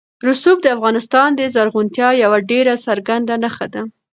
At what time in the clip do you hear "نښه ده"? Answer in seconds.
3.43-3.81